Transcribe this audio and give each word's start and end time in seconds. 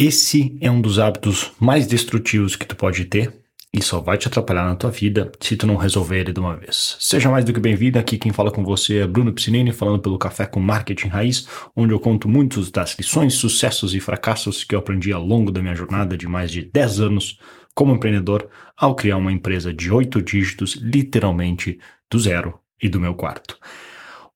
Esse 0.00 0.56
é 0.60 0.70
um 0.70 0.80
dos 0.80 1.00
hábitos 1.00 1.50
mais 1.58 1.84
destrutivos 1.84 2.54
que 2.54 2.64
tu 2.64 2.76
pode 2.76 3.04
ter 3.06 3.32
e 3.74 3.82
só 3.82 3.98
vai 3.98 4.16
te 4.16 4.28
atrapalhar 4.28 4.64
na 4.64 4.76
tua 4.76 4.92
vida 4.92 5.32
se 5.40 5.56
tu 5.56 5.66
não 5.66 5.74
resolver 5.74 6.20
ele 6.20 6.32
de 6.32 6.38
uma 6.38 6.56
vez. 6.56 6.96
Seja 7.00 7.28
mais 7.28 7.44
do 7.44 7.52
que 7.52 7.58
bem-vindo, 7.58 7.98
aqui 7.98 8.16
quem 8.16 8.32
fala 8.32 8.52
com 8.52 8.62
você 8.62 8.98
é 8.98 9.06
Bruno 9.08 9.32
Piscinini, 9.32 9.72
falando 9.72 9.98
pelo 9.98 10.16
Café 10.16 10.46
com 10.46 10.60
Marketing 10.60 11.08
Raiz, 11.08 11.48
onde 11.74 11.92
eu 11.92 11.98
conto 11.98 12.28
muitos 12.28 12.70
das 12.70 12.96
lições, 12.96 13.34
sucessos 13.34 13.92
e 13.92 13.98
fracassos 13.98 14.62
que 14.62 14.72
eu 14.72 14.78
aprendi 14.78 15.12
ao 15.12 15.24
longo 15.24 15.50
da 15.50 15.60
minha 15.60 15.74
jornada 15.74 16.16
de 16.16 16.28
mais 16.28 16.52
de 16.52 16.62
10 16.62 17.00
anos 17.00 17.40
como 17.74 17.92
empreendedor 17.92 18.48
ao 18.76 18.94
criar 18.94 19.16
uma 19.16 19.32
empresa 19.32 19.74
de 19.74 19.90
8 19.90 20.22
dígitos, 20.22 20.76
literalmente 20.76 21.76
do 22.08 22.20
zero 22.20 22.56
e 22.80 22.88
do 22.88 23.00
meu 23.00 23.16
quarto. 23.16 23.58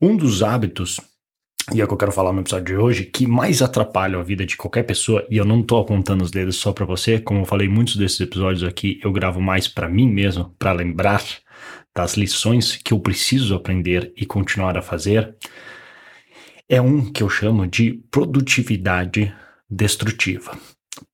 Um 0.01 0.17
dos 0.17 0.43
hábitos 0.43 1.01
e 1.71 1.81
é 1.81 1.85
o 1.85 1.87
que 1.87 1.95
eu 1.95 1.99
quero 1.99 2.13
falar 2.13 2.33
no 2.33 2.41
episódio 2.41 2.67
de 2.67 2.77
hoje, 2.77 3.05
que 3.05 3.27
mais 3.27 3.63
atrapalha 3.63 4.19
a 4.19 4.23
vida 4.23 4.45
de 4.45 4.57
qualquer 4.57 4.83
pessoa, 4.83 5.25
e 5.31 5.37
eu 5.37 5.45
não 5.45 5.63
tô 5.63 5.79
apontando 5.79 6.25
os 6.25 6.31
dedos 6.31 6.57
só 6.57 6.73
para 6.73 6.85
você, 6.85 7.21
como 7.21 7.41
eu 7.41 7.45
falei 7.45 7.69
muitos 7.69 7.97
desses 7.97 8.21
episódios 8.21 8.65
aqui, 8.65 8.99
eu 9.03 9.13
gravo 9.13 9.41
mais 9.41 9.69
para 9.69 9.89
mim 9.89 10.11
mesmo, 10.11 10.55
para 10.59 10.73
lembrar 10.73 11.23
das 11.95 12.15
lições 12.15 12.77
que 12.77 12.93
eu 12.93 12.99
preciso 12.99 13.55
aprender 13.55 14.13
e 14.17 14.27
continuar 14.27 14.77
a 14.77 14.83
fazer. 14.83 15.37
É 16.69 16.81
um 16.81 17.13
que 17.13 17.23
eu 17.23 17.29
chamo 17.29 17.67
de 17.67 18.03
produtividade 18.11 19.33
destrutiva. 19.71 20.59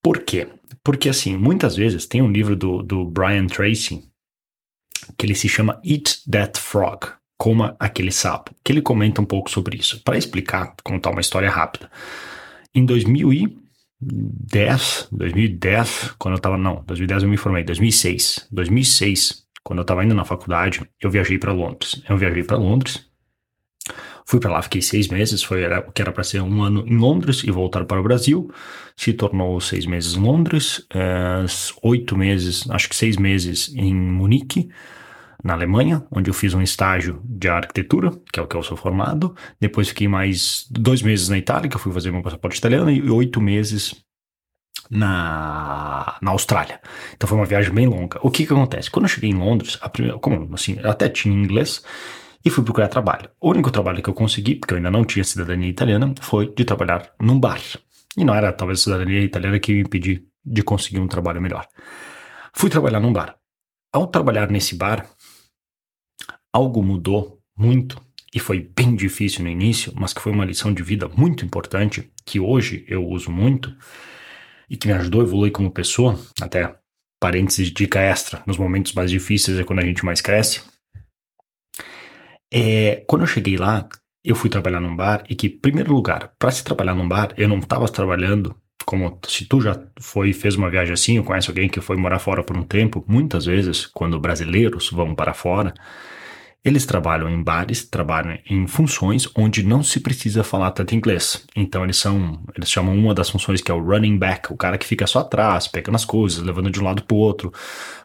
Por 0.02 0.20
quê? 0.20 0.48
Porque 0.82 1.08
assim, 1.08 1.36
muitas 1.36 1.76
vezes 1.76 2.06
tem 2.06 2.22
um 2.22 2.30
livro 2.30 2.56
do, 2.56 2.82
do 2.82 3.04
Brian 3.04 3.46
Tracy 3.46 4.04
que 5.16 5.26
ele 5.26 5.34
se 5.34 5.48
chama 5.48 5.80
Eat 5.84 6.22
That 6.30 6.58
Frog 6.60 7.17
coma 7.38 7.74
aquele 7.78 8.10
sapo, 8.10 8.52
que 8.64 8.72
ele 8.72 8.82
comenta 8.82 9.22
um 9.22 9.24
pouco 9.24 9.48
sobre 9.48 9.78
isso. 9.78 10.02
Para 10.02 10.18
explicar, 10.18 10.74
contar 10.82 11.10
uma 11.10 11.20
história 11.20 11.48
rápida. 11.48 11.88
Em 12.74 12.84
2010, 12.84 15.08
2010, 15.12 16.16
quando 16.18 16.34
eu 16.34 16.38
estava 16.38 16.58
não, 16.58 16.82
2010 16.84 17.22
eu 17.22 17.28
me 17.28 17.36
formei, 17.36 17.62
2006, 17.62 18.48
2006, 18.50 19.46
quando 19.62 19.78
eu 19.78 19.82
estava 19.82 20.04
indo 20.04 20.14
na 20.14 20.24
faculdade, 20.24 20.82
eu 21.00 21.08
viajei 21.10 21.38
para 21.38 21.52
Londres. 21.52 22.02
Eu 22.08 22.16
viajei 22.16 22.42
para 22.42 22.56
Londres, 22.56 23.06
fui 24.26 24.40
para 24.40 24.50
lá, 24.50 24.60
fiquei 24.60 24.82
seis 24.82 25.06
meses, 25.08 25.40
foi 25.42 25.64
o 25.64 25.92
que 25.92 26.02
era 26.02 26.10
para 26.10 26.24
ser 26.24 26.42
um 26.42 26.60
ano 26.62 26.84
em 26.86 26.98
Londres 26.98 27.44
e 27.44 27.52
voltar 27.52 27.84
para 27.84 28.00
o 28.00 28.02
Brasil. 28.02 28.50
Se 28.96 29.12
tornou 29.12 29.60
seis 29.60 29.86
meses 29.86 30.16
em 30.16 30.20
Londres, 30.20 30.84
é, 30.92 31.44
oito 31.82 32.16
meses, 32.16 32.68
acho 32.68 32.88
que 32.88 32.96
seis 32.96 33.16
meses 33.16 33.72
em 33.76 33.94
Munique 33.94 34.68
na 35.42 35.52
Alemanha, 35.52 36.04
onde 36.10 36.28
eu 36.28 36.34
fiz 36.34 36.54
um 36.54 36.62
estágio 36.62 37.20
de 37.24 37.48
arquitetura, 37.48 38.10
que 38.32 38.40
é 38.40 38.42
o 38.42 38.46
que 38.46 38.56
eu 38.56 38.62
sou 38.62 38.76
formado. 38.76 39.34
Depois 39.60 39.88
fiquei 39.88 40.08
mais 40.08 40.66
dois 40.70 41.02
meses 41.02 41.28
na 41.28 41.38
Itália, 41.38 41.68
que 41.68 41.76
eu 41.76 41.80
fui 41.80 41.92
fazer 41.92 42.10
meu 42.10 42.22
passaporte 42.22 42.58
italiano, 42.58 42.90
e 42.90 43.08
oito 43.10 43.40
meses 43.40 43.94
na, 44.90 46.16
na 46.20 46.30
Austrália. 46.30 46.80
Então 47.14 47.28
foi 47.28 47.38
uma 47.38 47.46
viagem 47.46 47.72
bem 47.72 47.86
longa. 47.86 48.18
O 48.22 48.30
que 48.30 48.46
que 48.46 48.52
acontece? 48.52 48.90
Quando 48.90 49.04
eu 49.04 49.08
cheguei 49.08 49.30
em 49.30 49.34
Londres, 49.34 49.78
a 49.80 49.88
primeira, 49.88 50.18
como 50.18 50.54
assim, 50.54 50.78
eu 50.82 50.90
até 50.90 51.08
tinha 51.08 51.34
inglês 51.34 51.82
e 52.44 52.50
fui 52.50 52.64
procurar 52.64 52.88
trabalho. 52.88 53.30
O 53.40 53.50
único 53.50 53.70
trabalho 53.70 54.02
que 54.02 54.08
eu 54.08 54.14
consegui, 54.14 54.54
porque 54.56 54.74
eu 54.74 54.78
ainda 54.78 54.90
não 54.90 55.04
tinha 55.04 55.24
cidadania 55.24 55.68
italiana, 55.68 56.14
foi 56.20 56.52
de 56.54 56.64
trabalhar 56.64 57.12
num 57.20 57.38
bar. 57.38 57.60
E 58.16 58.24
não 58.24 58.34
era 58.34 58.52
talvez 58.52 58.80
a 58.80 58.82
cidadania 58.84 59.20
italiana 59.20 59.58
que 59.58 59.72
me 59.72 59.80
impediu 59.80 60.20
de 60.44 60.62
conseguir 60.62 61.00
um 61.00 61.08
trabalho 61.08 61.40
melhor. 61.40 61.66
Fui 62.54 62.70
trabalhar 62.70 63.00
num 63.00 63.12
bar. 63.12 63.36
Ao 63.92 64.06
trabalhar 64.06 64.50
nesse 64.50 64.74
bar, 64.74 65.06
algo 66.58 66.82
mudou 66.82 67.40
muito 67.56 68.00
e 68.34 68.40
foi 68.40 68.68
bem 68.76 68.96
difícil 68.96 69.44
no 69.44 69.48
início, 69.48 69.92
mas 69.96 70.12
que 70.12 70.20
foi 70.20 70.32
uma 70.32 70.44
lição 70.44 70.74
de 70.74 70.82
vida 70.82 71.08
muito 71.08 71.44
importante, 71.44 72.10
que 72.26 72.40
hoje 72.40 72.84
eu 72.88 73.06
uso 73.06 73.30
muito 73.30 73.74
e 74.68 74.76
que 74.76 74.88
me 74.88 74.92
ajudou 74.92 75.20
a 75.20 75.24
evoluir 75.24 75.52
como 75.52 75.70
pessoa, 75.70 76.18
até 76.40 76.74
parênteses, 77.20 77.72
dica 77.72 78.00
extra, 78.00 78.42
nos 78.44 78.58
momentos 78.58 78.92
mais 78.92 79.10
difíceis 79.10 79.58
é 79.58 79.64
quando 79.64 79.78
a 79.78 79.84
gente 79.84 80.04
mais 80.04 80.20
cresce. 80.20 80.62
É, 82.52 83.04
quando 83.06 83.22
eu 83.22 83.26
cheguei 83.26 83.56
lá, 83.56 83.88
eu 84.24 84.34
fui 84.34 84.50
trabalhar 84.50 84.80
num 84.80 84.96
bar 84.96 85.24
e 85.30 85.34
que, 85.36 85.46
em 85.46 85.58
primeiro 85.58 85.92
lugar, 85.94 86.32
para 86.38 86.50
se 86.50 86.64
trabalhar 86.64 86.94
num 86.94 87.08
bar, 87.08 87.32
eu 87.36 87.48
não 87.48 87.58
estava 87.58 87.88
trabalhando 87.88 88.54
como 88.84 89.18
se 89.26 89.44
tu 89.44 89.60
já 89.60 89.78
foi 90.00 90.32
fez 90.32 90.54
uma 90.56 90.70
viagem 90.70 90.94
assim, 90.94 91.18
ou 91.18 91.24
conhece 91.24 91.48
alguém 91.48 91.68
que 91.68 91.80
foi 91.80 91.96
morar 91.96 92.18
fora 92.18 92.42
por 92.42 92.56
um 92.56 92.62
tempo, 92.62 93.04
muitas 93.06 93.44
vezes, 93.46 93.86
quando 93.86 94.18
brasileiros 94.18 94.90
vão 94.90 95.14
para 95.14 95.34
fora, 95.34 95.72
eles 96.64 96.84
trabalham 96.84 97.30
em 97.30 97.42
bares, 97.42 97.84
trabalham 97.88 98.38
em 98.48 98.66
funções 98.66 99.28
onde 99.36 99.62
não 99.62 99.82
se 99.82 100.00
precisa 100.00 100.42
falar 100.42 100.72
tanto 100.72 100.94
inglês. 100.94 101.44
Então 101.54 101.84
eles 101.84 101.96
são, 101.96 102.42
eles 102.56 102.70
chamam 102.70 102.96
uma 102.96 103.14
das 103.14 103.30
funções 103.30 103.60
que 103.60 103.70
é 103.70 103.74
o 103.74 103.82
running 103.82 104.18
back, 104.18 104.52
o 104.52 104.56
cara 104.56 104.76
que 104.76 104.86
fica 104.86 105.06
só 105.06 105.20
atrás, 105.20 105.68
pegando 105.68 105.94
as 105.94 106.04
coisas, 106.04 106.42
levando 106.42 106.70
de 106.70 106.80
um 106.80 106.84
lado 106.84 107.04
para 107.04 107.16
o 107.16 107.20
outro. 107.20 107.52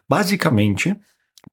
Basicamente, 0.08 0.96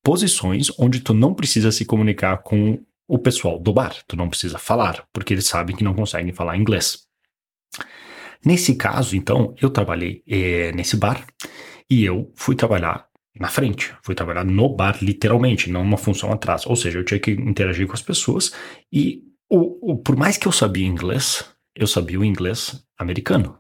posições 0.04 0.72
onde 0.80 1.00
tu 1.00 1.14
não 1.14 1.34
precisa 1.34 1.72
se 1.72 1.86
comunicar 1.86 2.38
com 2.44 2.80
o 3.08 3.18
pessoal 3.18 3.60
do 3.60 3.74
bar, 3.74 3.94
tu 4.08 4.16
não 4.16 4.30
precisa 4.30 4.58
falar, 4.58 5.04
porque 5.12 5.34
eles 5.34 5.46
sabem 5.46 5.76
que 5.76 5.84
não 5.84 5.94
conseguem 5.94 6.32
falar 6.32 6.56
inglês. 6.56 7.00
Nesse 8.44 8.76
caso, 8.76 9.16
então, 9.16 9.54
eu 9.62 9.70
trabalhei 9.70 10.24
eh, 10.28 10.72
nesse 10.74 10.96
bar 10.96 11.26
e 11.90 12.04
eu 12.06 12.32
fui 12.36 12.56
trabalhar 12.56 13.06
na 13.42 13.50
frente. 13.50 13.94
Fui 14.04 14.16
trabalhar 14.16 14.46
no 14.46 14.70
bar, 14.70 14.98
literalmente, 15.02 15.70
não 15.70 15.82
uma 15.82 15.98
função 15.98 16.32
atrás. 16.32 16.66
Ou 16.66 16.76
seja, 16.76 17.00
eu 17.00 17.04
tinha 17.04 17.20
que 17.20 17.32
interagir 17.32 17.88
com 17.88 17.94
as 17.94 18.02
pessoas 18.02 18.54
e, 18.94 19.24
o, 19.50 19.94
o, 19.94 19.98
por 19.98 20.16
mais 20.16 20.38
que 20.38 20.48
eu 20.48 20.52
sabia 20.52 20.86
inglês, 20.86 21.44
eu 21.76 21.88
sabia 21.88 22.20
o 22.20 22.24
inglês 22.24 22.86
americano 22.98 23.58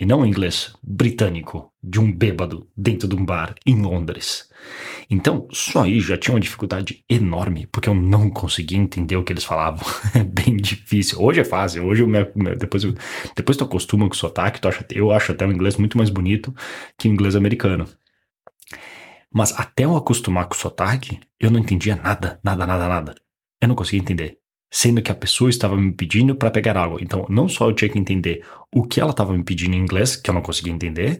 e 0.00 0.06
não 0.06 0.20
o 0.20 0.26
inglês 0.26 0.72
britânico 0.82 1.72
de 1.82 2.00
um 2.00 2.10
bêbado 2.10 2.68
dentro 2.76 3.08
de 3.08 3.16
um 3.16 3.24
bar 3.24 3.54
em 3.66 3.82
Londres. 3.82 4.48
Então, 5.10 5.46
só 5.52 5.82
aí 5.82 6.00
já 6.00 6.16
tinha 6.16 6.34
uma 6.34 6.40
dificuldade 6.40 7.04
enorme, 7.08 7.66
porque 7.66 7.88
eu 7.88 7.94
não 7.94 8.30
conseguia 8.30 8.78
entender 8.78 9.16
o 9.16 9.24
que 9.24 9.32
eles 9.32 9.44
falavam. 9.44 9.86
É 10.14 10.24
bem 10.24 10.56
difícil. 10.56 11.20
Hoje 11.20 11.40
é 11.40 11.44
fácil, 11.44 11.84
hoje 11.84 12.02
eu 12.02 12.08
me, 12.08 12.24
depois, 12.56 12.82
eu, 12.82 12.94
depois 13.36 13.56
tu 13.56 13.64
acostuma 13.64 14.08
com 14.08 14.14
o 14.14 14.16
sotaque, 14.16 14.60
tu 14.60 14.68
acha, 14.68 14.86
eu 14.92 15.10
acho 15.10 15.32
até 15.32 15.46
o 15.46 15.52
inglês 15.52 15.76
muito 15.76 15.98
mais 15.98 16.10
bonito 16.10 16.54
que 16.96 17.08
o 17.08 17.12
inglês 17.12 17.36
americano. 17.36 17.86
Mas 19.32 19.52
até 19.58 19.84
eu 19.84 19.96
acostumar 19.96 20.46
com 20.46 20.54
o 20.54 20.58
sotaque, 20.58 21.20
eu 21.38 21.50
não 21.50 21.60
entendia 21.60 21.96
nada, 21.96 22.40
nada, 22.42 22.66
nada, 22.66 22.88
nada. 22.88 23.14
Eu 23.60 23.68
não 23.68 23.74
conseguia 23.74 24.00
entender. 24.00 24.38
Sendo 24.70 25.00
que 25.00 25.10
a 25.10 25.14
pessoa 25.14 25.48
estava 25.48 25.76
me 25.76 25.92
pedindo 25.92 26.34
para 26.34 26.50
pegar 26.50 26.76
algo. 26.76 26.98
Então, 27.00 27.26
não 27.28 27.48
só 27.48 27.68
eu 27.68 27.74
tinha 27.74 27.90
que 27.90 27.98
entender 27.98 28.44
o 28.74 28.82
que 28.82 29.00
ela 29.00 29.10
estava 29.10 29.32
me 29.32 29.42
pedindo 29.42 29.74
em 29.74 29.80
inglês, 29.80 30.16
que 30.16 30.28
eu 30.28 30.34
não 30.34 30.42
conseguia 30.42 30.72
entender, 30.72 31.18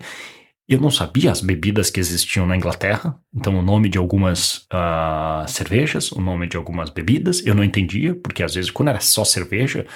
eu 0.69 0.79
não 0.79 0.91
sabia 0.91 1.33
as 1.33 1.41
bebidas 1.41 1.89
que 1.89 1.99
existiam 1.99 2.47
na 2.47 2.55
Inglaterra, 2.55 3.19
então 3.35 3.59
o 3.59 3.63
nome 3.63 3.89
de 3.89 3.97
algumas 3.97 4.67
uh, 4.73 5.49
cervejas, 5.49 6.13
o 6.13 6.21
nome 6.21 6.47
de 6.47 6.59
algumas 6.59 6.91
bebidas, 6.91 7.45
eu 7.47 7.55
não 7.55 7.65
entendia, 7.65 8.15
porque 8.15 8.43
às 8.43 8.55
vezes 8.55 8.71
quando 8.71 8.89
era 8.89 9.01
só 9.01 9.25
cerveja, 9.25 9.87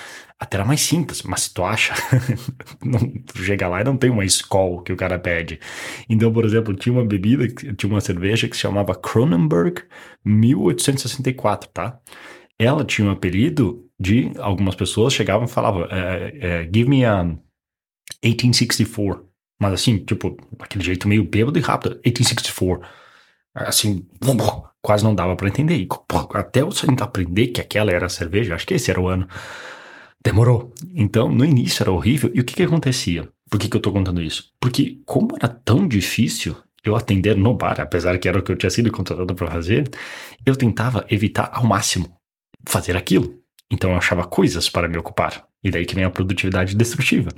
até 0.40 0.56
era 0.56 0.64
mais 0.64 0.80
simples, 0.80 1.22
mas 1.22 1.42
se 1.42 1.54
tu 1.54 1.62
acha, 1.62 1.92
não, 2.82 2.98
tu 2.98 3.38
chega 3.42 3.68
lá 3.68 3.82
e 3.82 3.84
não 3.84 3.98
tem 3.98 4.08
uma 4.08 4.24
escola 4.24 4.82
que 4.82 4.92
o 4.92 4.96
cara 4.96 5.18
pede. 5.18 5.60
Então, 6.08 6.32
por 6.32 6.44
exemplo, 6.44 6.74
tinha 6.74 6.94
uma 6.94 7.04
bebida, 7.04 7.46
tinha 7.48 7.92
uma 7.92 8.00
cerveja 8.00 8.48
que 8.48 8.56
se 8.56 8.62
chamava 8.62 8.94
Cronenberg 8.94 9.82
1864, 10.24 11.68
tá? 11.68 12.00
Ela 12.58 12.84
tinha 12.84 13.06
um 13.06 13.10
apelido 13.10 13.86
de, 14.00 14.32
algumas 14.38 14.74
pessoas 14.74 15.12
chegavam 15.12 15.44
e 15.46 15.50
falavam, 15.50 15.84
é, 15.90 16.32
é, 16.40 16.62
give 16.64 16.88
me 16.88 17.04
a 17.04 17.24
1864, 18.24 19.31
mas 19.62 19.74
assim, 19.74 19.98
tipo, 19.98 20.36
aquele 20.58 20.82
jeito 20.82 21.06
meio 21.06 21.22
bêbado 21.22 21.56
e 21.56 21.62
rápido. 21.62 21.94
1864. 22.04 22.84
Assim, 23.54 24.04
quase 24.82 25.04
não 25.04 25.14
dava 25.14 25.36
para 25.36 25.46
entender. 25.46 25.76
E, 25.76 25.88
até 26.34 26.62
eu 26.62 26.70
aprender 27.00 27.46
que 27.48 27.60
aquela 27.60 27.92
era 27.92 28.06
a 28.06 28.08
cerveja, 28.08 28.56
acho 28.56 28.66
que 28.66 28.74
esse 28.74 28.90
era 28.90 29.00
o 29.00 29.06
ano. 29.06 29.28
Demorou. 30.24 30.72
Então, 30.92 31.30
no 31.30 31.44
início 31.44 31.80
era 31.84 31.92
horrível. 31.92 32.28
E 32.34 32.40
o 32.40 32.44
que 32.44 32.54
que 32.54 32.62
acontecia? 32.64 33.28
Por 33.48 33.60
que 33.60 33.68
que 33.68 33.76
eu 33.76 33.80
tô 33.80 33.92
contando 33.92 34.20
isso? 34.20 34.52
Porque 34.60 35.00
como 35.06 35.36
era 35.36 35.48
tão 35.48 35.86
difícil 35.86 36.56
eu 36.84 36.96
atender 36.96 37.36
no 37.36 37.54
bar, 37.54 37.80
apesar 37.80 38.18
que 38.18 38.28
era 38.28 38.40
o 38.40 38.42
que 38.42 38.50
eu 38.50 38.56
tinha 38.56 38.70
sido 38.70 38.90
contratado 38.90 39.32
para 39.32 39.46
fazer, 39.46 39.88
eu 40.44 40.56
tentava 40.56 41.06
evitar 41.08 41.50
ao 41.52 41.64
máximo 41.64 42.16
fazer 42.66 42.96
aquilo. 42.96 43.38
Então 43.70 43.90
eu 43.90 43.96
achava 43.96 44.26
coisas 44.26 44.68
para 44.68 44.88
me 44.88 44.98
ocupar. 44.98 45.46
E 45.62 45.70
daí 45.70 45.86
que 45.86 45.94
vem 45.94 46.02
a 46.02 46.10
produtividade 46.10 46.74
destrutiva. 46.74 47.30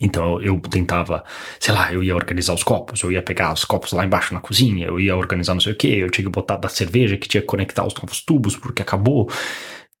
Então 0.00 0.40
eu 0.40 0.60
tentava, 0.60 1.24
sei 1.58 1.74
lá, 1.74 1.92
eu 1.92 2.02
ia 2.02 2.14
organizar 2.14 2.54
os 2.54 2.62
copos, 2.62 3.02
eu 3.02 3.10
ia 3.10 3.22
pegar 3.22 3.52
os 3.52 3.64
copos 3.64 3.92
lá 3.92 4.04
embaixo 4.04 4.32
na 4.32 4.40
cozinha, 4.40 4.86
eu 4.86 5.00
ia 5.00 5.16
organizar 5.16 5.54
não 5.54 5.60
sei 5.60 5.72
o 5.72 5.76
que, 5.76 5.88
eu 5.88 6.10
tinha 6.10 6.24
que 6.24 6.30
botar 6.30 6.56
da 6.56 6.68
cerveja 6.68 7.16
que 7.16 7.28
tinha 7.28 7.40
que 7.40 7.46
conectar 7.46 7.84
os 7.86 7.94
novos 7.94 8.20
tubos 8.20 8.56
porque 8.56 8.82
acabou. 8.82 9.28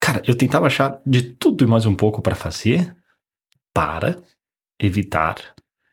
Cara, 0.00 0.22
eu 0.26 0.36
tentava 0.36 0.66
achar 0.66 1.00
de 1.04 1.22
tudo 1.34 1.64
e 1.64 1.66
mais 1.66 1.84
um 1.86 1.94
pouco 1.94 2.22
para 2.22 2.34
fazer 2.36 2.96
para 3.74 4.22
evitar 4.80 5.36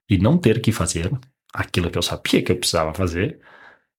e 0.10 0.18
não 0.18 0.38
ter 0.38 0.62
que 0.62 0.72
fazer 0.72 1.12
aquilo 1.54 1.90
que 1.90 1.98
eu 1.98 2.02
sabia 2.04 2.44
que 2.44 2.52
eu 2.52 2.57
precisava 2.57 2.94
fazer 2.94 3.40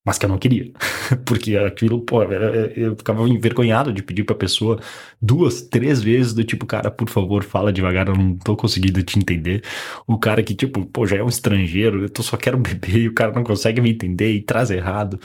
mas 0.06 0.18
que 0.18 0.24
eu 0.24 0.28
não 0.28 0.38
queria. 0.38 0.70
Porque 1.26 1.56
aquilo, 1.56 2.00
pô, 2.00 2.22
eu 2.22 2.96
ficava 2.96 3.28
envergonhado 3.28 3.92
de 3.92 4.02
pedir 4.04 4.22
pra 4.22 4.36
pessoa 4.36 4.80
duas, 5.20 5.62
três 5.62 6.00
vezes 6.00 6.32
do 6.32 6.44
tipo, 6.44 6.64
cara, 6.64 6.90
por 6.92 7.10
favor, 7.10 7.42
fala 7.42 7.72
devagar, 7.72 8.06
eu 8.06 8.14
não 8.14 8.36
tô 8.36 8.56
conseguindo 8.56 9.02
te 9.02 9.18
entender. 9.18 9.64
O 10.06 10.16
cara 10.16 10.42
que, 10.44 10.54
tipo, 10.54 10.86
pô, 10.86 11.06
já 11.06 11.16
é 11.16 11.22
um 11.24 11.28
estrangeiro, 11.28 12.04
eu 12.04 12.22
só 12.22 12.36
quero 12.36 12.56
beber 12.58 12.96
e 12.96 13.08
o 13.08 13.14
cara 13.14 13.32
não 13.32 13.42
consegue 13.42 13.80
me 13.80 13.90
entender 13.90 14.32
e 14.32 14.40
traz 14.40 14.70
errado. 14.70 15.18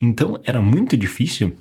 Então, 0.00 0.40
era 0.44 0.60
muito 0.60 0.96
difícil 0.96 1.56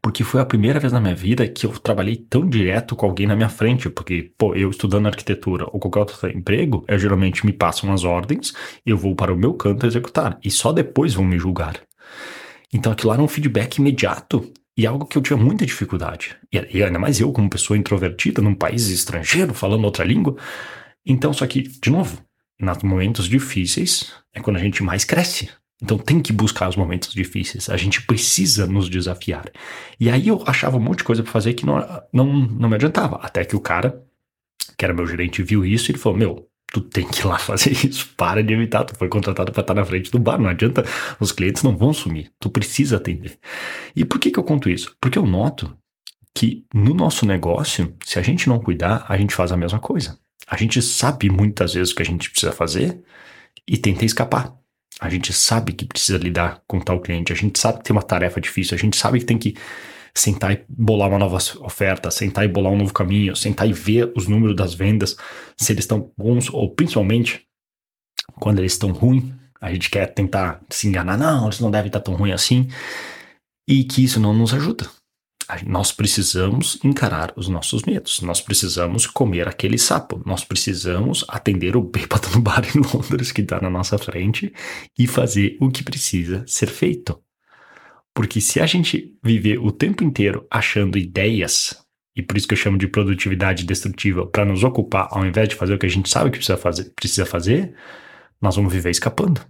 porque 0.00 0.24
foi 0.24 0.40
a 0.40 0.46
primeira 0.46 0.80
vez 0.80 0.92
na 0.92 1.00
minha 1.00 1.14
vida 1.14 1.46
que 1.46 1.66
eu 1.66 1.70
trabalhei 1.78 2.16
tão 2.16 2.48
direto 2.48 2.96
com 2.96 3.06
alguém 3.06 3.26
na 3.26 3.36
minha 3.36 3.48
frente, 3.48 3.90
porque, 3.90 4.32
pô, 4.38 4.54
eu 4.54 4.70
estudando 4.70 5.06
arquitetura 5.06 5.66
ou 5.66 5.78
qualquer 5.78 6.00
outro 6.00 6.30
emprego, 6.30 6.84
eu 6.88 6.98
geralmente 6.98 7.44
me 7.44 7.52
passam 7.52 7.92
as 7.92 8.04
ordens, 8.04 8.54
eu 8.84 8.96
vou 8.96 9.14
para 9.14 9.32
o 9.32 9.36
meu 9.36 9.54
canto 9.54 9.86
executar, 9.86 10.38
e 10.42 10.50
só 10.50 10.72
depois 10.72 11.14
vão 11.14 11.24
me 11.24 11.38
julgar. 11.38 11.80
Então 12.72 12.92
aquilo 12.92 13.10
lá 13.10 13.14
era 13.14 13.22
um 13.22 13.28
feedback 13.28 13.76
imediato 13.76 14.50
e 14.76 14.86
algo 14.86 15.06
que 15.06 15.16
eu 15.16 15.22
tinha 15.22 15.36
muita 15.36 15.64
dificuldade. 15.64 16.36
E 16.50 16.82
ainda 16.82 16.98
mais 16.98 17.20
eu, 17.20 17.32
como 17.32 17.48
pessoa 17.48 17.78
introvertida, 17.78 18.42
num 18.42 18.54
país 18.54 18.88
estrangeiro, 18.88 19.54
falando 19.54 19.84
outra 19.84 20.04
língua. 20.04 20.36
Então, 21.06 21.32
só 21.32 21.46
que, 21.46 21.62
de 21.62 21.90
novo, 21.90 22.20
nos 22.58 22.82
momentos 22.82 23.28
difíceis 23.28 24.12
é 24.32 24.40
quando 24.40 24.56
a 24.56 24.60
gente 24.60 24.82
mais 24.82 25.04
cresce. 25.04 25.48
Então 25.84 25.98
tem 25.98 26.18
que 26.18 26.32
buscar 26.32 26.70
os 26.70 26.76
momentos 26.76 27.12
difíceis. 27.12 27.68
A 27.68 27.76
gente 27.76 28.00
precisa 28.06 28.66
nos 28.66 28.88
desafiar. 28.88 29.50
E 30.00 30.08
aí 30.08 30.28
eu 30.28 30.42
achava 30.46 30.78
um 30.78 30.80
monte 30.80 30.98
de 30.98 31.04
coisa 31.04 31.22
para 31.22 31.30
fazer 31.30 31.52
que 31.52 31.66
não, 31.66 31.76
não, 32.10 32.26
não 32.26 32.70
me 32.70 32.74
adiantava. 32.74 33.16
Até 33.16 33.44
que 33.44 33.54
o 33.54 33.60
cara, 33.60 34.02
que 34.78 34.84
era 34.84 34.94
meu 34.94 35.06
gerente, 35.06 35.42
viu 35.42 35.62
isso 35.62 35.90
e 35.90 35.92
ele 35.92 35.98
falou: 35.98 36.16
Meu, 36.16 36.48
tu 36.72 36.80
tem 36.80 37.06
que 37.06 37.20
ir 37.20 37.26
lá 37.26 37.36
fazer 37.38 37.72
isso. 37.72 38.08
Para 38.16 38.42
de 38.42 38.54
evitar. 38.54 38.84
Tu 38.84 38.96
foi 38.96 39.10
contratado 39.10 39.52
para 39.52 39.60
estar 39.60 39.74
na 39.74 39.84
frente 39.84 40.10
do 40.10 40.18
bar. 40.18 40.38
Não 40.38 40.48
adianta. 40.48 40.82
Os 41.20 41.32
clientes 41.32 41.62
não 41.62 41.76
vão 41.76 41.92
sumir. 41.92 42.32
Tu 42.40 42.48
precisa 42.48 42.96
atender. 42.96 43.38
E 43.94 44.06
por 44.06 44.18
que, 44.18 44.30
que 44.30 44.38
eu 44.38 44.44
conto 44.44 44.70
isso? 44.70 44.96
Porque 44.98 45.18
eu 45.18 45.26
noto 45.26 45.76
que 46.34 46.64
no 46.72 46.94
nosso 46.94 47.26
negócio, 47.26 47.94
se 48.02 48.18
a 48.18 48.22
gente 48.22 48.48
não 48.48 48.58
cuidar, 48.58 49.04
a 49.06 49.18
gente 49.18 49.34
faz 49.34 49.52
a 49.52 49.56
mesma 49.56 49.78
coisa. 49.78 50.18
A 50.46 50.56
gente 50.56 50.80
sabe 50.80 51.28
muitas 51.28 51.74
vezes 51.74 51.92
o 51.92 51.94
que 51.94 52.02
a 52.02 52.06
gente 52.06 52.30
precisa 52.30 52.52
fazer 52.52 53.02
e 53.68 53.76
tenta 53.76 54.06
escapar. 54.06 54.63
A 55.00 55.08
gente 55.08 55.32
sabe 55.32 55.72
que 55.72 55.84
precisa 55.84 56.18
lidar 56.18 56.62
com 56.66 56.80
tal 56.80 57.00
cliente, 57.00 57.32
a 57.32 57.36
gente 57.36 57.58
sabe 57.58 57.78
que 57.78 57.84
tem 57.84 57.94
uma 57.94 58.02
tarefa 58.02 58.40
difícil, 58.40 58.74
a 58.74 58.78
gente 58.78 58.96
sabe 58.96 59.18
que 59.18 59.24
tem 59.24 59.38
que 59.38 59.54
sentar 60.16 60.52
e 60.52 60.64
bolar 60.68 61.08
uma 61.08 61.18
nova 61.18 61.36
oferta, 61.60 62.10
sentar 62.10 62.44
e 62.44 62.48
bolar 62.48 62.72
um 62.72 62.78
novo 62.78 62.92
caminho, 62.92 63.34
sentar 63.34 63.68
e 63.68 63.72
ver 63.72 64.12
os 64.16 64.28
números 64.28 64.54
das 64.54 64.72
vendas, 64.72 65.16
se 65.56 65.72
eles 65.72 65.84
estão 65.84 66.12
bons 66.16 66.48
ou 66.52 66.70
principalmente 66.70 67.42
quando 68.40 68.60
eles 68.60 68.72
estão 68.72 68.92
ruins, 68.92 69.24
a 69.60 69.72
gente 69.72 69.90
quer 69.90 70.06
tentar 70.06 70.60
se 70.70 70.86
enganar, 70.86 71.18
não, 71.18 71.46
eles 71.46 71.58
não 71.58 71.70
devem 71.70 71.88
estar 71.88 72.00
tão 72.00 72.14
ruins 72.14 72.34
assim, 72.34 72.68
e 73.68 73.82
que 73.84 74.04
isso 74.04 74.20
não 74.20 74.32
nos 74.32 74.54
ajuda 74.54 74.88
nós 75.66 75.92
precisamos 75.92 76.78
encarar 76.84 77.32
os 77.36 77.48
nossos 77.48 77.82
medos, 77.82 78.20
nós 78.20 78.40
precisamos 78.40 79.06
comer 79.06 79.48
aquele 79.48 79.78
sapo, 79.78 80.22
nós 80.24 80.44
precisamos 80.44 81.24
atender 81.28 81.76
o 81.76 81.82
bêbado 81.82 82.28
no 82.34 82.40
bar 82.40 82.64
em 82.64 82.80
Londres 82.80 83.32
que 83.32 83.42
está 83.42 83.60
na 83.60 83.70
nossa 83.70 83.98
frente 83.98 84.52
e 84.98 85.06
fazer 85.06 85.56
o 85.60 85.70
que 85.70 85.82
precisa 85.82 86.44
ser 86.46 86.68
feito. 86.68 87.18
Porque 88.14 88.40
se 88.40 88.60
a 88.60 88.66
gente 88.66 89.16
viver 89.22 89.58
o 89.58 89.72
tempo 89.72 90.04
inteiro 90.04 90.46
achando 90.50 90.96
ideias, 90.96 91.76
e 92.16 92.22
por 92.22 92.36
isso 92.36 92.46
que 92.46 92.54
eu 92.54 92.58
chamo 92.58 92.78
de 92.78 92.86
produtividade 92.86 93.64
destrutiva, 93.64 94.26
para 94.26 94.44
nos 94.44 94.62
ocupar 94.62 95.08
ao 95.10 95.26
invés 95.26 95.48
de 95.48 95.56
fazer 95.56 95.74
o 95.74 95.78
que 95.78 95.86
a 95.86 95.90
gente 95.90 96.08
sabe 96.08 96.30
que 96.30 96.38
precisa 96.38 96.56
fazer, 96.56 96.92
precisa 96.94 97.26
fazer 97.26 97.74
nós 98.40 98.56
vamos 98.56 98.72
viver 98.72 98.90
escapando. 98.90 99.40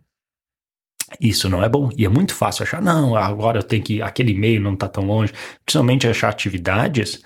Isso 1.21 1.49
não 1.49 1.63
é 1.63 1.69
bom. 1.69 1.91
E 1.97 2.05
é 2.05 2.09
muito 2.09 2.35
fácil 2.35 2.65
achar, 2.65 2.83
não, 2.83 3.17
agora 3.17 3.59
eu 3.59 3.63
tenho 3.63 3.83
que. 3.83 4.03
aquele 4.03 4.33
e-mail 4.33 4.61
não 4.61 4.75
está 4.75 4.89
tão 4.89 5.05
longe. 5.05 5.33
Principalmente 5.65 6.07
achar 6.09 6.29
atividades 6.29 7.23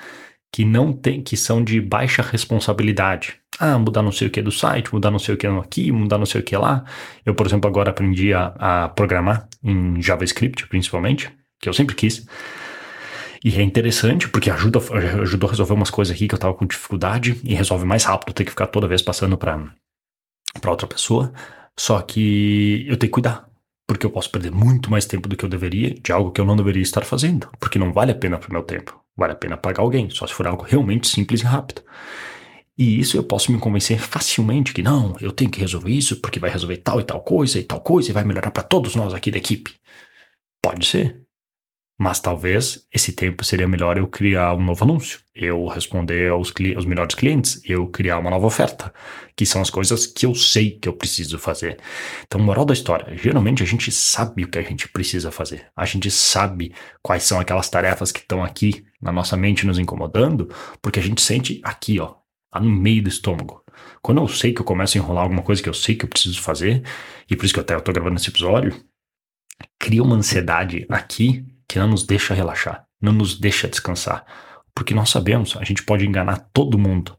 que 0.52 0.64
não 0.64 0.93
tem, 0.93 1.23
que 1.23 1.37
são 1.37 1.62
de 1.62 1.81
baixa 1.81 2.23
responsabilidade. 2.23 3.37
Ah, 3.58 3.79
mudar 3.79 4.02
não 4.02 4.12
sei 4.12 4.29
o 4.29 4.31
que 4.31 4.40
do 4.40 4.52
site, 4.52 4.93
mudar 4.93 5.11
não 5.11 5.19
sei 5.19 5.35
o 5.35 5.38
que 5.38 5.46
aqui, 5.46 5.90
mudar 5.90 6.17
não 6.17 6.26
sei 6.26 6.40
o 6.40 6.44
que 6.44 6.56
lá. 6.56 6.85
Eu, 7.26 7.35
por 7.35 7.46
exemplo, 7.46 7.69
agora 7.69 7.90
aprendi 7.90 8.32
a, 8.32 8.55
a 8.58 8.88
programar 8.88 9.49
em 9.62 10.00
JavaScript, 10.00 10.69
principalmente, 10.69 11.31
que 11.61 11.69
eu 11.69 11.73
sempre 11.73 11.94
quis. 11.94 12.25
E 13.44 13.56
é 13.56 13.62
interessante 13.62 14.29
porque 14.29 14.50
ajuda, 14.50 14.81
ajudou 15.23 15.49
a 15.49 15.50
resolver 15.50 15.75
umas 15.75 15.90
coisas 15.90 16.14
aqui 16.14 16.29
que 16.29 16.35
eu 16.35 16.38
tava 16.38 16.55
com 16.55 16.67
dificuldade 16.67 17.40
e 17.44 17.55
resolve 17.55 17.85
mais 17.85 18.05
rápido, 18.05 18.32
ter 18.32 18.44
que 18.44 18.50
ficar 18.50 18.67
toda 18.67 18.88
vez 18.88 19.02
passando 19.02 19.37
para 19.37 19.61
outra 20.67 20.87
pessoa. 20.87 21.32
Só 21.76 22.00
que 22.00 22.85
eu 22.88 22.96
tenho 22.96 23.11
que 23.11 23.14
cuidar 23.14 23.48
porque 23.88 24.05
eu 24.05 24.11
posso 24.11 24.31
perder 24.31 24.52
muito 24.52 24.90
mais 24.90 25.06
tempo 25.06 25.26
do 25.26 25.35
que 25.35 25.43
eu 25.43 25.49
deveria 25.49 25.94
de 25.94 26.12
algo 26.12 26.31
que 26.31 26.38
eu 26.38 26.44
não 26.44 26.55
deveria 26.55 26.82
estar 26.82 27.06
fazendo, 27.06 27.49
porque 27.58 27.79
não 27.79 27.90
vale 27.90 28.12
a 28.12 28.14
pena 28.14 28.38
para 28.38 28.50
o 28.50 28.52
meu 28.52 28.62
tempo. 28.62 29.02
Vale 29.17 29.32
a 29.32 29.37
pena 29.37 29.56
pagar 29.56 29.82
alguém, 29.82 30.11
só 30.11 30.26
se 30.26 30.35
for 30.35 30.46
algo 30.46 30.62
realmente 30.62 31.08
simples 31.08 31.40
e 31.40 31.44
rápido. 31.44 31.82
E 32.76 33.00
isso 33.00 33.17
eu 33.17 33.25
posso 33.25 33.50
me 33.50 33.58
convencer 33.58 33.99
facilmente 33.99 34.75
que 34.75 34.82
não, 34.82 35.17
eu 35.23 35.32
tenho 35.32 35.50
que 35.50 35.58
resolver 35.58 35.90
isso 35.90 36.20
porque 36.20 36.38
vai 36.38 36.50
resolver 36.50 36.76
tal 36.76 37.00
e 37.00 37.02
tal 37.02 37.23
coisa 37.23 37.58
e 37.58 37.64
tal 37.64 37.81
coisa 37.81 38.11
e 38.11 38.12
vai 38.12 38.25
melhorar 38.25 38.50
para 38.50 38.62
todos 38.62 38.94
nós 38.94 39.14
aqui 39.14 39.31
da 39.31 39.38
equipe. 39.38 39.75
Pode 40.62 40.85
ser, 40.87 41.23
mas 41.99 42.21
talvez 42.21 42.87
esse 42.95 43.11
tempo 43.11 43.43
seria 43.43 43.67
melhor 43.67 43.99
eu 43.99 44.06
criar 44.06 44.55
um 44.55 44.65
novo 44.65 44.85
anúncio, 44.85 45.19
eu 45.35 45.67
responder 45.67 46.31
aos, 46.31 46.55
aos 46.77 46.85
melhores 46.85 47.17
clientes, 47.17 47.61
eu 47.65 47.89
criar 47.89 48.19
uma 48.19 48.31
nova 48.31 48.47
oferta, 48.47 48.95
que 49.35 49.45
são 49.45 49.61
as 49.61 49.69
coisas 49.69 50.06
que 50.06 50.25
eu 50.25 50.33
sei 50.33 50.79
que 50.79 50.89
eu 50.89 50.93
preciso 50.93 51.41
fazer. 51.41 51.77
Então, 52.25 52.41
moral 52.41 52.65
da 52.65 52.73
história, 52.73 53.17
geralmente 53.17 53.65
a 53.65 53.67
gente 53.67 53.91
sabe 53.91 54.45
o 54.45 54.49
que 54.49 54.61
a 54.61 54.62
gente 54.62 54.89
precisa 54.89 55.33
fazer. 55.33 55.67
A 55.77 55.85
gente 55.85 56.09
sabe 56.09 56.73
quais 57.03 57.25
são 57.25 57.41
aquelas 57.41 57.69
tarefas 57.69 58.12
que 58.12 58.21
estão 58.21 58.45
aqui 58.45 58.85
na 59.03 59.11
nossa 59.11 59.37
mente 59.37 59.67
nos 59.67 59.79
incomodando, 59.79 60.49
porque 60.81 61.00
a 61.00 61.03
gente 61.03 61.21
sente 61.21 61.61
aqui, 61.65 61.99
ó, 61.99 62.15
lá 62.55 62.61
no 62.61 62.71
meio 62.71 63.03
do 63.03 63.09
estômago. 63.09 63.65
Quando 64.00 64.21
eu 64.21 64.29
sei 64.29 64.53
que 64.53 64.61
eu 64.61 64.65
começo 64.65 64.97
a 64.97 65.00
enrolar 65.00 65.25
alguma 65.25 65.43
coisa 65.43 65.61
que 65.61 65.69
eu 65.69 65.75
sei 65.75 65.97
que 65.97 66.05
eu 66.05 66.09
preciso 66.09 66.41
fazer, 66.41 66.85
e 67.29 67.35
por 67.35 67.45
isso 67.45 67.55
que 67.55 67.61
até 67.61 67.75
eu 67.75 67.81
tô 67.81 67.93
gravando 67.93 68.17
esse 68.17 68.29
episódio, 68.29 68.73
cria 69.81 70.03
uma 70.03 70.15
ansiedade 70.15 70.87
aqui 70.89 71.45
que 71.69 71.79
não 71.79 71.88
nos 71.88 72.05
deixa 72.05 72.35
relaxar, 72.35 72.85
não 73.00 73.12
nos 73.12 73.38
deixa 73.38 73.69
descansar. 73.69 74.25
Porque 74.75 74.94
nós 74.94 75.11
sabemos, 75.11 75.56
a 75.56 75.65
gente 75.65 75.82
pode 75.82 76.06
enganar 76.06 76.49
todo 76.53 76.79
mundo, 76.79 77.17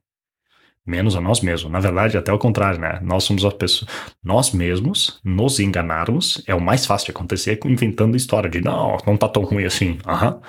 menos 0.86 1.16
a 1.16 1.22
nós 1.22 1.42
mesmos. 1.42 1.72
Na 1.72 1.80
verdade, 1.80 2.18
até 2.18 2.34
o 2.34 2.40
contrário, 2.40 2.80
né? 2.80 3.00
Nós 3.04 3.24
somos 3.24 3.46
as 3.46 3.54
pessoas. 3.54 3.90
Nós 4.24 4.52
mesmos 4.52 5.20
nos 5.24 5.60
enganarmos 5.60 6.42
é 6.48 6.56
o 6.56 6.62
mais 6.62 6.86
fácil 6.86 7.06
de 7.06 7.12
acontecer 7.12 7.60
inventando 7.66 8.18
história 8.18 8.50
de 8.50 8.60
não, 8.60 8.98
não 9.06 9.16
tá 9.16 9.30
tão 9.30 9.44
ruim 9.44 9.66
assim. 9.66 10.00
Aham. 10.08 10.42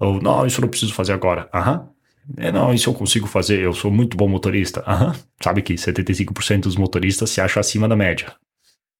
Ou 0.00 0.20
não, 0.20 0.46
isso 0.46 0.60
eu 0.60 0.62
não 0.62 0.68
preciso 0.68 0.92
fazer 0.92 1.12
agora. 1.12 1.48
Aham. 1.54 1.88
É, 2.36 2.52
não, 2.52 2.74
isso 2.74 2.90
eu 2.90 2.94
consigo 2.94 3.26
fazer, 3.26 3.60
eu 3.60 3.72
sou 3.72 3.90
muito 3.90 4.16
bom 4.16 4.28
motorista. 4.28 4.82
Aham. 4.86 5.14
Sabe 5.42 5.62
que 5.62 5.74
75% 5.74 6.62
dos 6.62 6.76
motoristas 6.76 7.30
se 7.30 7.40
acham 7.40 7.60
acima 7.60 7.88
da 7.88 7.96
média. 7.96 8.34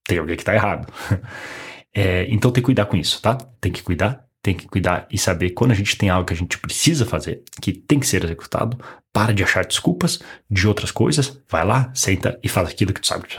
Tem 0.06 0.18
alguém 0.18 0.36
que 0.36 0.44
tá 0.44 0.54
errado. 0.54 0.90
É, 1.94 2.26
então 2.28 2.52
tem 2.52 2.62
que 2.62 2.66
cuidar 2.66 2.84
com 2.84 2.98
isso, 2.98 3.20
tá? 3.20 3.34
Tem 3.60 3.72
que 3.72 3.82
cuidar 3.82 4.27
tem 4.42 4.54
que 4.54 4.66
cuidar 4.66 5.06
e 5.10 5.18
saber 5.18 5.50
quando 5.50 5.72
a 5.72 5.74
gente 5.74 5.96
tem 5.96 6.10
algo 6.10 6.26
que 6.26 6.32
a 6.32 6.36
gente 6.36 6.58
precisa 6.58 7.04
fazer, 7.04 7.42
que 7.60 7.72
tem 7.72 7.98
que 7.98 8.06
ser 8.06 8.24
executado, 8.24 8.78
para 9.12 9.32
de 9.32 9.42
achar 9.42 9.64
desculpas 9.64 10.20
de 10.50 10.66
outras 10.66 10.90
coisas, 10.90 11.40
vai 11.48 11.64
lá, 11.64 11.92
senta 11.94 12.38
e 12.42 12.48
faz 12.48 12.68
aquilo 12.68 12.92
que 12.92 13.00
tu 13.00 13.06
sabe 13.06 13.26
que, 13.26 13.36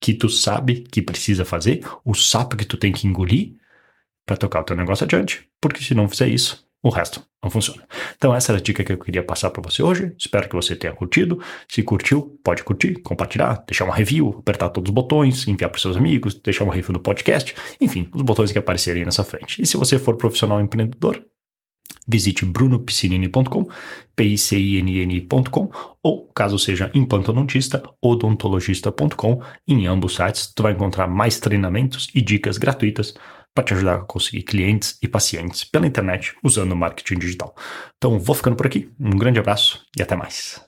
que 0.00 0.14
tu 0.14 0.28
sabe 0.28 0.80
que 0.82 1.00
precisa 1.00 1.44
fazer, 1.44 1.86
o 2.04 2.14
sapo 2.14 2.56
que 2.56 2.64
tu 2.64 2.76
tem 2.76 2.92
que 2.92 3.06
engolir 3.06 3.54
para 4.26 4.36
tocar 4.36 4.60
o 4.60 4.64
teu 4.64 4.76
negócio 4.76 5.04
adiante, 5.04 5.48
porque 5.60 5.82
se 5.82 5.94
não 5.94 6.08
fizer 6.08 6.28
isso, 6.28 6.66
o 6.82 6.90
resto 6.90 7.24
não 7.46 7.50
funciona. 7.50 7.82
Então 8.16 8.34
essa 8.34 8.52
era 8.52 8.58
a 8.58 8.62
dica 8.62 8.82
que 8.82 8.92
eu 8.92 8.98
queria 8.98 9.22
passar 9.22 9.50
para 9.50 9.62
você 9.62 9.82
hoje. 9.82 10.12
Espero 10.18 10.48
que 10.48 10.54
você 10.54 10.74
tenha 10.74 10.92
curtido. 10.92 11.40
Se 11.68 11.82
curtiu, 11.82 12.38
pode 12.44 12.64
curtir, 12.64 13.00
compartilhar, 13.02 13.64
deixar 13.66 13.84
uma 13.84 13.94
review, 13.94 14.36
apertar 14.38 14.68
todos 14.70 14.90
os 14.90 14.94
botões, 14.94 15.46
enviar 15.46 15.70
para 15.70 15.80
seus 15.80 15.96
amigos, 15.96 16.34
deixar 16.34 16.64
uma 16.64 16.74
review 16.74 16.92
no 16.92 17.00
podcast, 17.00 17.54
enfim, 17.80 18.08
os 18.12 18.22
botões 18.22 18.52
que 18.52 18.58
aparecerem 18.58 19.04
nessa 19.04 19.24
frente. 19.24 19.62
E 19.62 19.66
se 19.66 19.76
você 19.76 19.98
for 19.98 20.16
profissional 20.16 20.60
empreendedor, 20.60 21.24
visite 22.08 22.44
brunopiscinini.com, 22.44 23.68
p-i-c-i-n-n.com, 24.14 25.70
ou 26.02 26.26
caso 26.34 26.58
seja 26.58 26.90
implantodontista, 26.94 27.82
odontologista.com. 28.00 29.42
Em 29.66 29.86
ambos 29.86 30.14
sites, 30.14 30.52
tu 30.54 30.62
vai 30.62 30.72
encontrar 30.72 31.06
mais 31.08 31.40
treinamentos 31.40 32.08
e 32.14 32.20
dicas 32.20 32.58
gratuitas 32.58 33.14
para 33.56 33.64
te 33.64 33.74
ajudar 33.74 33.94
a 33.96 34.04
conseguir 34.04 34.42
clientes 34.42 34.98
e 35.02 35.08
pacientes 35.08 35.64
pela 35.64 35.86
internet 35.86 36.36
usando 36.44 36.76
marketing 36.76 37.18
digital. 37.18 37.56
Então, 37.96 38.18
vou 38.18 38.36
ficando 38.36 38.54
por 38.54 38.66
aqui. 38.66 38.92
Um 39.00 39.10
grande 39.10 39.40
abraço 39.40 39.82
e 39.98 40.02
até 40.02 40.14
mais. 40.14 40.65